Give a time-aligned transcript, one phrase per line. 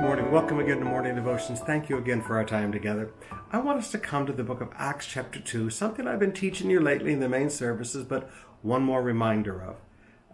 [0.00, 0.32] Good morning.
[0.32, 1.60] Welcome again to Morning Devotions.
[1.60, 3.10] Thank you again for our time together.
[3.52, 6.32] I want us to come to the book of Acts, chapter 2, something I've been
[6.32, 8.30] teaching you lately in the main services, but
[8.62, 9.76] one more reminder of.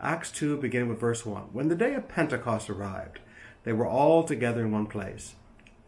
[0.00, 1.52] Acts 2, beginning with verse 1.
[1.52, 3.18] When the day of Pentecost arrived,
[3.64, 5.34] they were all together in one place.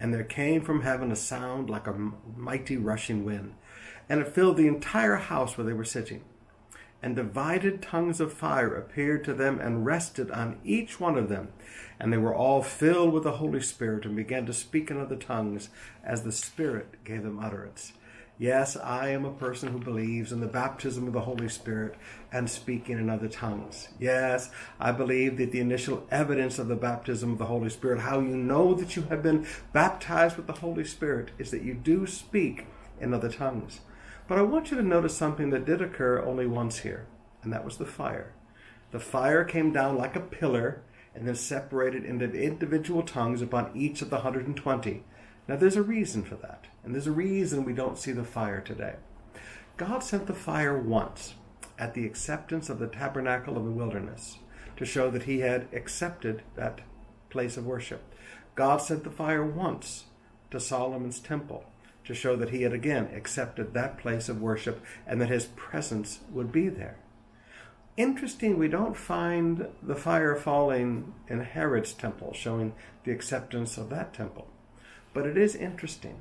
[0.01, 3.55] And there came from heaven a sound like a mighty rushing wind,
[4.09, 6.25] and it filled the entire house where they were sitting
[7.03, 11.49] and divided tongues of fire appeared to them and rested on each one of them.
[12.01, 15.17] And they were all filled with the Holy Spirit and began to speak in other
[15.17, 15.69] tongues
[16.05, 17.93] as the Spirit gave them utterance.
[18.41, 21.97] Yes, I am a person who believes in the baptism of the Holy Spirit
[22.31, 23.89] and speaking in other tongues.
[23.99, 28.21] Yes, I believe that the initial evidence of the baptism of the Holy Spirit, how
[28.21, 32.07] you know that you have been baptized with the Holy Spirit, is that you do
[32.07, 32.67] speak
[33.01, 33.81] in other tongues.
[34.29, 37.07] But I want you to notice something that did occur only once here,
[37.43, 38.35] and that was the fire.
[38.91, 40.83] The fire came down like a pillar
[41.15, 45.03] and then separated into individual tongues upon each of the 120.
[45.49, 48.61] Now, there's a reason for that, and there's a reason we don't see the fire
[48.61, 48.97] today.
[49.79, 51.35] God sent the fire once
[51.79, 54.39] at the acceptance of the tabernacle of the wilderness
[54.77, 56.83] to show that he had accepted that
[57.31, 58.03] place of worship.
[58.55, 60.05] God sent the fire once
[60.51, 61.65] to Solomon's temple
[62.09, 66.21] to show that he had again accepted that place of worship and that his presence
[66.33, 66.97] would be there.
[67.99, 72.73] Interesting, we don't find the fire falling in Herod's temple, showing
[73.05, 74.49] the acceptance of that temple.
[75.13, 76.21] But it is interesting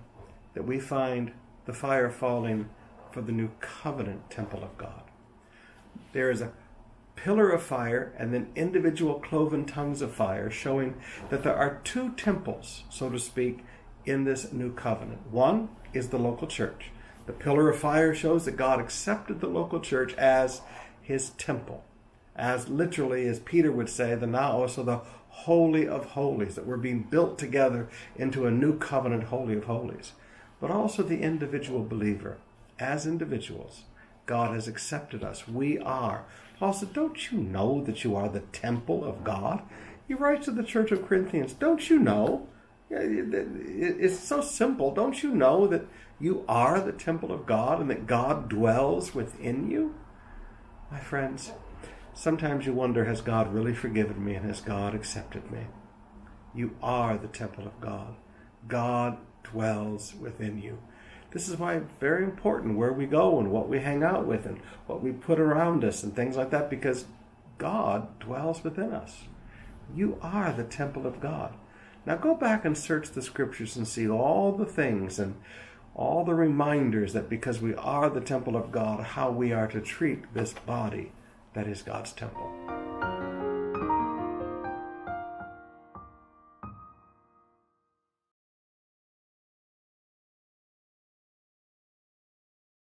[0.56, 1.32] that we find
[1.66, 2.70] the fire falling
[3.12, 5.04] for the new covenant temple of God.
[6.12, 6.52] There is a
[7.16, 10.96] pillar of fire and then individual cloven tongues of fire, showing
[11.30, 13.64] that there are two temples, so to speak,
[14.08, 15.20] in this new covenant.
[15.30, 16.92] One is the local church.
[17.26, 20.62] The pillar of fire shows that God accepted the local church as
[21.02, 21.84] his temple,
[22.36, 26.78] as literally, as Peter would say, the now also the holy of holies, that we're
[26.78, 30.14] being built together into a new covenant holy of holies.
[30.60, 32.38] But also the individual believer.
[32.80, 33.84] As individuals,
[34.26, 35.48] God has accepted us.
[35.48, 36.26] We are.
[36.60, 39.62] Paul said, Don't you know that you are the temple of God?
[40.08, 42.48] He writes to the church of Corinthians, Don't you know?
[42.90, 44.94] It's so simple.
[44.94, 45.86] Don't you know that
[46.20, 49.96] you are the temple of God and that God dwells within you?
[50.90, 51.52] My friends,
[52.14, 55.68] sometimes you wonder has God really forgiven me and has God accepted me?
[56.56, 58.16] You are the temple of God.
[58.68, 60.80] God dwells within you.
[61.32, 64.46] This is why it's very important where we go and what we hang out with
[64.46, 67.06] and what we put around us and things like that because
[67.58, 69.24] God dwells within us.
[69.94, 71.54] You are the temple of God.
[72.08, 75.36] Now go back and search the scriptures and see all the things and
[75.94, 79.82] all the reminders that because we are the temple of God, how we are to
[79.82, 81.12] treat this body
[81.54, 82.57] that is God's temple.